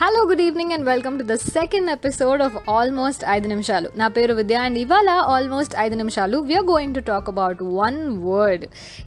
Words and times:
Hello 0.00 0.20
good 0.30 0.40
evening 0.44 0.72
and 0.74 0.84
welcome 0.88 1.14
to 1.20 1.24
the 1.30 1.34
second 1.54 1.88
episode 1.94 2.40
of 2.44 2.56
almost 2.74 3.22
ఐదు 3.36 3.46
నిమిషాలు. 3.52 3.88
నా 4.00 4.06
పేరు 4.16 4.34
విద్య 4.40 4.58
అండ్ 4.66 4.78
ఇవాళ 4.82 5.12
ఆల్మోస్ట్ 5.32 5.72
ఐదు 5.84 5.96
నిమిషాలు 6.00 6.36
we're 6.48 6.66
going 6.68 6.94
to 6.98 7.02
talk 7.08 7.28
about 7.32 7.60
one 7.78 7.98
word 8.26 8.64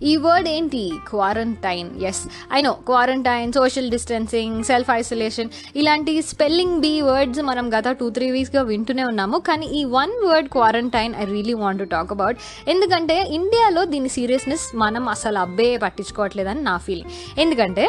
ఈ 0.10 0.14
వర్డ్ 0.26 0.48
ఏంటి? 0.54 0.82
Quarantine 1.12 1.92
yes 2.10 2.20
I 2.58 2.60
know 2.66 2.74
quarantine 2.90 3.54
social 3.60 3.88
distancing 3.96 4.58
self 4.72 4.92
isolation 4.98 5.52
ఇలాంటి 5.82 6.16
స్పెల్లింగ్ 6.32 6.76
బీ 6.86 6.94
వర్డ్స్ 7.10 7.42
మనం 7.52 7.70
గత 7.76 7.94
టూ 8.02 8.10
త్రీ 8.18 8.28
వీక్స్గా 8.36 8.64
వింటూనే 8.72 9.06
ఉన్నాము. 9.12 9.40
కానీ 9.50 9.70
ఈ 9.80 9.86
one 9.98 10.14
word 10.26 10.50
quarantine 10.58 11.16
I 11.22 11.30
really 11.34 11.56
want 11.64 11.82
to 11.84 11.88
talk 11.96 12.14
about 12.18 12.38
ఎందుకంటే 12.74 13.18
ఇండియాలో 13.40 13.86
దీని 13.94 14.14
సీరియస్నెస్ 14.18 14.68
మనం 14.84 15.06
అసలు 15.16 15.42
అబ్బే 15.46 15.70
పట్టించుకోవట్లేదని 15.86 16.64
నా 16.70 16.76
ఫీలింగ్ 16.88 17.10
ఎందుకంటే 17.46 17.88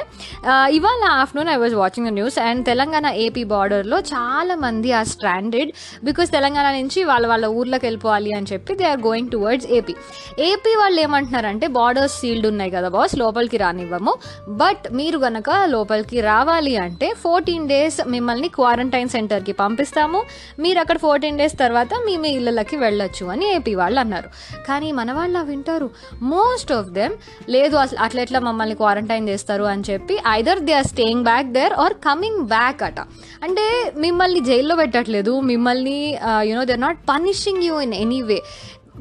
uh, 0.50 0.66
ఇవాళ 0.78 1.04
afternoon 1.24 1.52
I 1.56 1.58
was 1.66 1.76
watching 1.82 2.10
the 2.12 2.14
news 2.20 2.40
and 2.46 2.62
Telangana 2.68 2.90
AP 3.00 3.44
బార్డర్లో 3.44 3.98
చాలా 3.98 4.54
మంది 4.54 4.92
ఆర్ 4.92 5.06
స్ట్రాండెడ్ 5.06 5.72
బికాస్ 6.04 6.30
తెలంగాణ 6.30 6.70
నుంచి 6.72 7.04
వాళ్ళ 7.04 7.26
వాళ్ళ 7.26 7.46
ఊర్లోకి 7.46 7.86
వెళ్ళిపోవాలి 7.86 8.32
అని 8.32 8.46
చెప్పి 8.52 8.74
they 8.74 8.84
are 8.84 9.00
going 9.00 9.30
towards 9.30 9.66
AP 9.70 9.94
AP 10.38 10.74
వాళ్ళు 10.78 11.00
ఏమంటున్నారంటే 11.00 11.66
బార్డర్స్ 11.66 12.20
సీల్డ్ 12.20 12.46
ఉన్నాయి 12.46 12.70
కదా 12.70 12.88
బాస్ 12.88 13.18
లోపలికి 13.18 13.56
రానివ్వము. 13.56 14.14
బట్ 14.48 14.92
మీరు 14.92 15.18
గనక 15.18 15.50
లోపలికి 15.64 16.20
రావాలి 16.20 16.76
అంటే 16.76 17.14
ఫోర్టీన్ 17.22 17.68
డేస్ 17.68 18.08
మిమ్మల్ని 18.08 18.48
క్వారంటైన్ 18.48 19.08
సెంటర్కి 19.08 19.52
పంపిస్తాము. 19.52 20.22
మీరు 20.58 20.78
అక్కడ 20.78 20.98
ఫోర్టీన్ 20.98 21.38
డేస్ 21.38 21.58
తర్వాత 21.58 21.88
మీ 22.06 22.16
మీ 22.16 22.28
ఇళ్ళకి 22.28 22.76
వెళ్ళొచ్చు 22.76 23.26
అని 23.26 23.54
ఏపీ 23.54 23.74
వాళ్ళు 23.74 24.00
అన్నారు. 24.00 24.28
కానీ 24.68 24.92
మన 24.92 25.12
వాళ్ళు 25.12 25.38
వింటారు. 25.38 25.90
మోస్ట్ 26.22 26.72
ఆఫ్ 26.72 26.88
దెమ్ 26.88 27.12
లేదు 27.50 27.76
అసలు 27.76 27.98
అట్లా 27.98 28.22
ఎట్లా 28.22 28.40
మమ్మల్ని 28.40 28.74
క్వారంటైన్ 28.74 29.28
చేస్తారు 29.28 29.64
అని 29.64 29.82
చెప్పి 29.90 30.18
either 30.28 30.60
they 30.60 30.72
are 30.72 30.86
staying 30.86 31.22
back 31.22 31.46
there 31.46 31.72
are 31.72 31.94
coming 31.94 32.40
back 32.40 32.81
అట 32.82 33.00
అంటే 33.42 33.64
మిమ్మల్ని 33.96 34.40
జైల్లో 34.40 34.76
పెట్టట్లేదు 34.76 35.40
మిమ్మల్ని 35.44 35.98
you know 36.42 36.64
they 36.64 36.76
not 36.80 37.00
punishing 37.08 37.64
you 37.64 37.80
in 37.80 37.94
any 37.94 38.22
way 38.22 38.38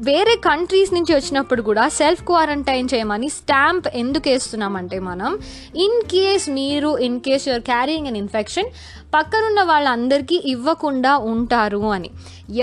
వేరే 0.06 0.34
కంట్రీస్ 0.44 0.94
నుంచి 0.94 1.14
వచ్చినప్పుడు 1.14 1.62
కూడా 1.62 1.88
సెల్ఫ్ 1.88 2.22
క్వారంటైన్ 2.22 2.88
చేయమని 2.94 3.28
స్టాంప్ 3.28 3.88
ఎందుకు 3.94 4.28
వేస్తున్నామంటే 4.28 4.98
మనం 4.98 5.32
ఇన్ 5.76 5.98
కేస్ 6.10 6.48
మీరు 6.50 6.98
in 6.98 7.20
case 7.20 7.48
your 7.48 7.62
carrying 7.62 8.06
an 8.06 8.16
infection 8.16 8.68
పక్కనున్న 9.14 9.62
వాళ్ళందరికీ 9.62 10.36
ఇవ్వకుండా 10.44 11.16
ఉంటారు 11.24 11.80
అని. 11.88 12.10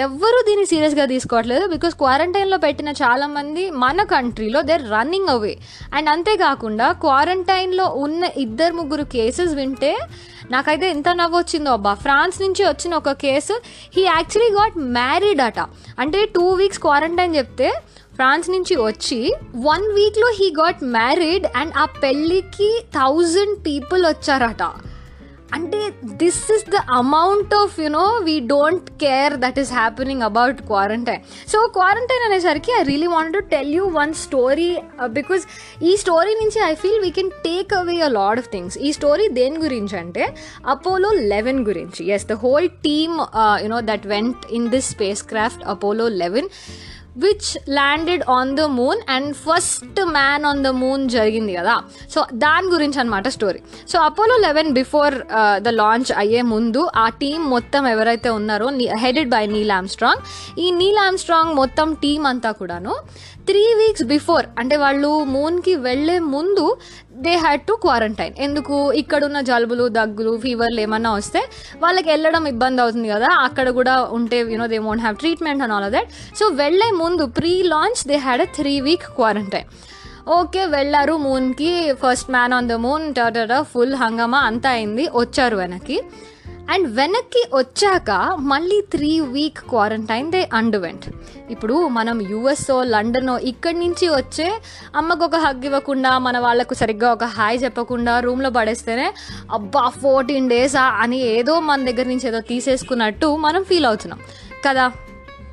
ఎవ్వరూ 0.02 0.42
దీన్ని 0.48 0.66
సీరియస్గా 0.66 1.06
తీసుకోవట్లేదు 1.06 1.68
బికాస్ 1.68 1.96
క్వారంటైన్లో 1.96 2.58
పెట్టిన 2.58 2.90
చాలామంది 3.02 3.70
మన 3.76 4.04
కంట్రీలో 4.04 4.62
దే 4.62 4.78
రన్నింగ్ 4.92 5.30
అవే 5.30 5.54
అండ్ 5.94 6.10
అంతేకాకుండా 6.10 6.92
క్వారంటైన్లో 7.02 7.86
ఉన్న 7.98 8.30
ఇద్దరు 8.38 8.74
ముగ్గురు 8.74 9.04
కేసెస్ 9.12 9.54
వింటే 9.54 9.94
నాకైతే 10.52 10.90
ఎంత 10.90 11.10
నవ్వు 11.10 11.38
వచ్చిందో 11.38 11.72
అబ్బా. 11.72 11.94
ఫ్రాన్స్ 11.94 12.42
నుంచి 12.42 12.64
వచ్చిన 12.64 12.96
ఒక 12.96 13.12
case 13.12 13.62
he 13.98 14.04
actually 14.04 14.56
got 14.60 14.78
married 14.78 15.42
అట. 15.42 15.60
అంటే 16.00 16.26
టూ 16.26 16.50
వీక్స్ 16.50 16.80
క్వారంటైన్ 16.80 17.36
చెప్తే 17.36 17.70
ఫ్రాన్స్ 18.14 18.50
నుంచి 18.50 18.76
వచ్చి 18.76 19.34
వన్ 19.56 19.86
వీక్లో 19.94 20.30
హీ 20.40 20.50
గాట్ 20.60 20.84
మ్యారీడ్ 20.84 21.46
అండ్ 21.56 21.74
ఆ 21.78 21.86
పెళ్ళికి 21.86 22.86
థౌజండ్ 22.96 23.66
పీపుల్ 23.66 24.06
వచ్చారట. 24.06 24.64
అంటే 25.54 25.94
this 26.06 26.52
is 26.52 26.66
the 26.70 26.76
amount 26.76 27.54
of 27.54 27.80
you know 27.80 28.20
we 28.24 28.40
don't 28.40 28.90
care 28.90 29.34
that 29.34 29.60
is 29.60 29.74
happening 29.74 30.22
about 30.22 30.62
quarantine 30.62 31.22
so 31.50 31.68
quarantine 31.68 32.32
అనేసరికి 32.32 32.72
I 32.80 32.84
really 32.84 33.08
want 33.08 33.34
to 33.34 33.40
tell 33.40 33.72
you 33.72 33.86
one 33.86 34.14
story 34.14 34.78
because 35.06 35.42
ఈ 35.84 35.96
story 35.98 36.34
నుంచి 36.34 36.72
I 36.72 36.74
feel 36.74 37.00
we 37.00 37.10
can 37.10 37.30
take 37.30 37.74
away 37.74 38.02
a 38.02 38.08
lot 38.08 38.40
of 38.40 38.50
things 38.52 38.78
ఈ 38.78 38.92
story 38.92 39.28
దేని 39.30 39.58
గురించి 39.58 39.98
అంటే 39.98 40.36
Apollo 40.68 41.12
eleven 41.12 41.66
గురించి. 41.68 42.08
Yes 42.10 42.26
the 42.26 42.34
whole 42.34 42.70
team 42.70 43.18
you know 43.64 43.80
that 43.80 44.08
went 44.08 44.38
in 44.52 44.70
this 44.70 44.90
spacecraft 45.24 45.64
Apollo 45.68 46.08
eleven 46.08 46.50
which 47.16 47.70
landed 47.70 48.24
on 48.30 48.56
the 48.56 48.62
moon 48.62 49.00
and 49.10 49.36
first 49.36 50.00
man 50.12 50.46
on 50.46 50.64
the 50.64 50.68
moon 50.68 51.10
జరిగింది 51.10 51.54
కదా. 51.54 51.76
So 52.10 52.26
దాని 52.34 52.68
గురించి 52.68 53.00
అనమాట 53.00 53.28
story 53.28 53.60
so 53.88 54.00
Apollo 54.00 54.38
eleven 54.38 54.72
before 54.74 55.16
the 55.60 55.68
launch 55.68 56.12
అయ్యే 56.18 56.42
ముందు 56.42 56.90
ఆ 56.96 57.10
team 57.10 57.50
మొత్తం 57.50 57.88
ఎవరైతే 57.88 58.30
ఉన్నారో 58.30 58.70
హెడెడ్ 58.96 59.30
బై 59.30 59.46
నీల్ 59.48 59.72
ఆమ్స్ట్రాంగ్ 59.72 60.22
ఈ 60.60 60.72
నీల్ 60.72 60.98
ఆమ్స్ట్రాంగ్ 60.98 61.56
మొత్తం 61.56 61.94
టీం 61.94 62.26
అంతా 62.26 62.52
కూడాను 62.52 62.96
త్రీ 63.46 63.74
వీక్స్ 63.74 64.04
బిఫోర్ 64.04 64.46
అంటే 64.60 64.78
వాళ్ళు 64.78 65.24
మూన్కి 65.26 65.76
వెళ్ళే 65.76 66.20
ముందు 66.20 66.66
దే 67.26 67.32
హ్యాడ్ 67.44 67.64
టు 67.70 67.74
క్వారంటైన్ 67.84 68.36
ఎందుకు? 68.46 68.76
ఇక్కడున్న 69.02 69.40
జలుబులు 69.50 69.86
దగ్గులు 69.98 70.34
ఫీవర్లు 70.44 70.80
ఏమన్నా 70.86 71.12
వస్తే 71.18 71.42
వాళ్ళకి 71.84 72.08
వెళ్ళడం 72.14 72.44
ఇబ్బంది 72.54 72.82
అవుతుంది 72.84 73.08
కదా. 73.14 73.30
అక్కడ 73.48 73.68
కూడా 73.80 73.96
ఉంటే 74.18 74.38
you know 74.54 74.68
they 74.74 74.78
won't 74.88 75.04
have 75.06 75.18
treatment 75.24 75.64
and 75.64 75.74
all 75.78 75.86
of 75.88 75.94
that 75.98 76.10
so 76.40 76.48
వెళ్ళే 76.62 76.90
ముందు 77.02 77.26
pre 77.40 77.54
launch 77.74 78.02
they 78.12 78.18
had 78.28 78.44
a 78.46 78.50
three 78.60 78.74
week 78.88 79.08
quarantine 79.20 79.70
okay 80.40 80.64
వెళ్ళారు 80.76 81.14
మూన్కి 81.26 81.70
first 82.02 82.30
man 82.36 82.54
on 82.54 82.70
the 82.72 82.78
moon 82.86 83.06
టట 83.14 83.54
full 83.74 83.96
హంగామా 83.96 84.42
అంతా 84.50 84.70
అయింది 84.70 85.06
వచ్చారు 85.22 85.56
వెనక్కి. 85.56 85.98
అండ్ 86.70 86.96
వెనక్కి 86.96 87.44
వచ్చాక 87.54 88.12
మళ్ళీ 88.40 88.82
three 88.92 89.20
week 89.20 89.60
quarantine 89.70 90.32
they 90.32 90.50
underwent 90.54 91.06
ఇప్పుడు 91.52 91.88
మనం 91.88 92.22
యుఎస్ఓ 92.22 92.84
లండనో 92.84 93.40
ఇక్కడి 93.40 93.80
నుంచి 93.80 94.10
వచ్చే 94.10 94.48
అమ్మకు 94.96 95.26
ఒక 95.26 95.36
హగ్ 95.36 95.66
ఇవ్వకుండా 95.66 96.20
మన 96.20 96.40
వాళ్ళకు 96.40 96.74
సరిగ్గా 96.74 97.12
ఒక 97.12 97.24
హాయ్ 97.24 97.64
చెప్పకుండా 97.64 98.20
రూమ్లో 98.20 98.50
పడేస్తేనే 98.50 99.08
అబ్బా 99.52 99.90
ఫోర్టీన్ 100.02 100.50
డేసా 100.50 100.82
అని 100.82 101.18
ఏదో 101.18 101.60
మన 101.60 101.86
దగ్గర 101.86 102.08
నుంచి 102.08 102.28
ఏదో 102.28 102.40
తీసేసుకున్నట్టు 102.40 103.36
మనం 103.36 103.64
ఫీల్ 103.64 103.86
అవుతున్నాం. 103.86 104.20
కదా? 104.66 104.92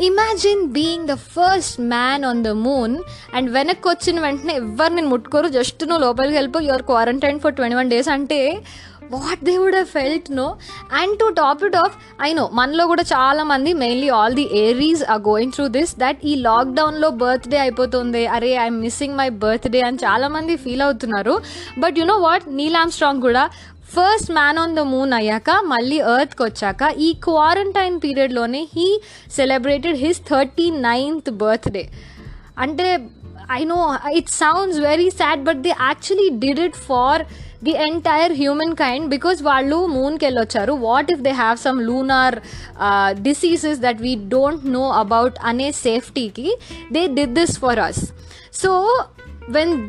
Imagine 0.00 0.68
being 0.68 1.06
the 1.06 1.14
first 1.14 1.80
man 1.80 2.24
on 2.24 2.44
the 2.44 2.48
moon 2.48 2.96
and 3.34 3.50
వెనక్కి 3.50 3.88
వచ్చిన 3.88 4.20
వెంటనే 4.20 4.54
ఎవరు 4.54 4.94
నేను 4.94 5.08
ముట్టుకోరు? 5.08 5.48
జస్ట్ 5.48 5.88
నువ్వు 5.88 6.04
లోపలికి 6.04 6.34
వెళ్ళిపో 6.34 6.60
your 6.60 6.82
quarantine 6.82 7.40
for 7.40 7.54
twenty 7.54 7.76
one 7.76 7.90
days 7.90 8.08
అంటే 8.08 8.62
what 9.10 9.44
they 9.44 9.58
would 9.58 9.74
have 9.74 9.86
felt 9.86 10.30
no? 10.30 10.56
And 10.92 11.18
to 11.18 11.28
top 11.28 11.64
it 11.64 11.76
off 11.76 11.94
I 12.22 12.32
know 12.32 12.50
మనలో 12.52 12.86
కూడా 12.86 13.02
చాలా 13.02 13.42
మంది 13.42 13.72
mainly 13.72 14.08
all 14.08 14.34
the 14.34 14.46
Aries 14.58 15.02
are 15.10 15.20
going 15.20 15.52
through 15.52 15.68
this 15.68 15.94
that 15.98 16.18
ఈ 16.24 16.34
లాక్డౌన్లో 16.34 17.10
బర్త్డే 17.10 17.58
అయిపోతుంది 17.58 18.26
అరే 18.26 18.52
ఐఎమ్ 18.56 18.80
మిస్సింగ్ 18.80 19.16
మై 19.16 19.28
బర్త్డే 19.28 19.80
అని 19.80 19.96
చాలా 19.96 20.28
మంది 20.28 20.56
ఫీల్ 20.56 20.82
అవుతున్నారు. 20.82 21.34
But 21.78 21.98
you 21.98 22.04
know 22.04 22.18
what 22.18 22.48
Neil Armstrong 22.90 23.20
కూడా 23.20 23.50
first 23.94 24.30
man 24.30 24.58
on 24.58 24.76
the 24.76 24.80
moon 24.80 25.12
అయ్యాక 25.12 25.50
మళ్ళీ 25.64 25.96
ఎర్త్కి 25.96 26.42
వచ్చాక 26.42 26.94
ఈ 26.98 27.12
quarantine 27.24 28.00
పీరియడ్లోనే 28.04 28.68
he 28.76 29.00
celebrated 29.36 29.96
his 29.96 30.20
thirty 30.30 30.70
ninth 30.70 31.30
birthday 31.30 31.84
అంటే 32.58 32.88
I 33.52 33.64
know 33.64 33.78
it 34.12 34.28
sounds 34.28 34.78
very 34.80 35.10
sad 35.10 35.44
but 35.44 35.62
they 35.62 35.72
actually 35.80 36.28
did 36.38 36.60
it 36.60 36.76
for 36.76 37.22
the 37.64 37.70
entire 37.70 38.32
human 38.32 38.74
kind 38.76 39.08
because 39.10 39.42
వాళ్ళు 39.42 39.86
మూన్కి 39.86 40.24
వెళ్ళొచ్చారు 40.24 40.72
what 40.72 41.12
if 41.12 41.20
they 41.20 41.30
have 41.30 41.58
some 41.58 41.82
lunar 41.82 42.40
diseases 43.12 43.78
that 43.78 44.02
we 44.02 44.14
don't 44.14 44.66
know 44.66 44.90
about 44.90 45.34
అనే 45.44 45.72
సేఫ్టీకి? 45.72 46.56
They 46.92 47.06
did 47.06 47.34
this 47.34 47.58
for 47.58 47.78
us 47.78 48.02
so 48.54 48.72
when 49.48 49.88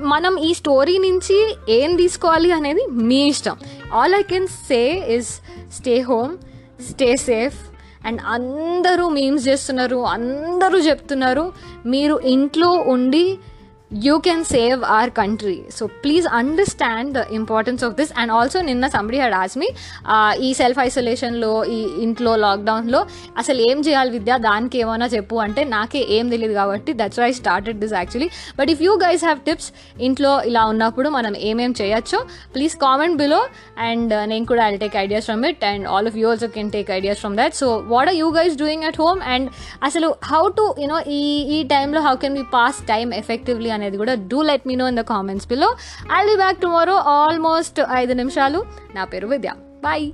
మనం 0.00 0.38
ఈ 0.38 0.54
story 0.54 0.98
నుంచి 0.98 1.56
ఏం 1.68 1.96
తీసుకోవాలి 1.96 2.52
అనేది 2.52 2.86
మీ 2.90 3.28
ఇష్టం. 3.28 3.56
All 3.92 4.14
I 4.14 4.22
can 4.22 4.46
say 4.46 4.82
is 5.16 5.30
stay 5.72 6.00
home 6.00 6.36
stay 6.90 7.16
safe 7.16 7.54
and 8.06 8.20
అందరూ 8.26 9.08
మీమ్స్ 9.08 9.48
చేస్తున్నారు 9.48 9.96
అందరూ 9.96 10.78
చెప్తున్నారు. 10.78 11.52
మీరు 11.86 12.18
ఇంట్లో 12.18 12.70
ఉండి 12.94 13.38
you 14.04 14.18
can 14.18 14.44
save 14.44 14.84
our 14.84 15.10
country 15.10 15.64
so 15.70 15.86
please 15.86 16.26
understand 16.32 17.12
the 17.14 17.22
importance 17.30 17.84
of 17.84 17.94
this 17.94 18.12
and 18.18 18.32
also 18.32 18.60
నిన్న 18.60 18.86
సంబడి 18.86 19.20
హెడ్ 19.20 19.34
ఆస్ 19.34 19.58
మీ 19.58 19.68
ఈ 20.40 20.54
సెల్ఫ్ 20.54 20.78
ఐసోలేషన్లో 20.78 21.64
ఈ 21.64 21.86
ఇంట్లో 21.98 22.36
లాక్డౌన్లో 22.36 23.06
అసలు 23.38 23.60
ఏం 23.70 23.80
చేయాలి 23.80 24.10
విద్య? 24.10 24.38
దానికి 24.38 24.78
ఏమైనా 24.78 25.06
చెప్పు. 25.06 25.36
అంటే 25.36 25.64
నాకే 25.64 26.06
ఏం 26.08 26.28
తెలియదు 26.28 26.54
కాబట్టి 26.54 26.92
that's 26.92 27.20
why 27.20 27.32
started 27.32 27.80
this 27.80 27.92
actually 27.92 28.30
but 28.58 28.70
if 28.70 28.82
you 28.82 28.98
guys 29.04 29.24
have 29.24 29.40
tips 29.40 29.72
ఇంట్లో 30.00 30.42
ఇలా 30.42 30.64
ఉన్నప్పుడు 30.64 31.08
మనం 31.08 31.36
ఏమేం 31.36 31.74
చేయొచ్చో 31.80 32.20
ప్లీజ్ 32.54 32.76
కామెంట్ 32.76 33.16
బిలో 33.16 33.40
అండ్ 33.78 34.28
నేను 34.28 34.44
కూడా 34.44 34.68
I 34.68 34.76
take 34.76 34.96
ideas 34.96 35.24
from 35.24 35.46
it 35.46 35.64
and 35.64 35.88
all 35.88 36.06
of 36.06 36.16
you 36.16 36.30
also 36.30 36.46
can 36.46 36.70
take 36.70 36.90
ideas 36.90 37.18
from 37.18 37.36
that 37.36 37.54
so 37.54 37.76
what 37.88 38.08
are 38.08 38.16
you 38.16 38.30
guys 38.30 38.56
doing 38.56 38.84
at 38.84 39.00
home 39.00 39.20
and 39.34 39.48
అసలు 39.82 40.14
how 40.24 40.48
to 40.48 40.74
you know 40.78 41.00
ఈ 41.10 41.22
ఈ 41.56 41.62
టైంలో 41.62 42.00
how 42.00 42.14
can 42.16 42.34
be 42.34 42.42
pass 42.42 42.86
time 42.86 43.14
effectively 43.14 43.70
అనేది 43.82 44.00
కూడా 44.04 44.16
do 44.32 44.40
let 44.50 44.66
me 44.70 44.76
know 44.82 44.88
in 44.94 45.00
the 45.02 45.06
comments 45.12 45.48
below 45.52 45.70
I 46.18 46.22
be 46.30 46.36
back 46.44 46.60
tomorrow 46.66 46.96
almost 47.20 47.80
ఐదు 48.02 48.12
నిమిషాలు. 48.22 48.62
నా 48.94 49.04
పేరు 49.14 49.28
విద్య. 49.34 49.52
బాయ్ 49.82 50.08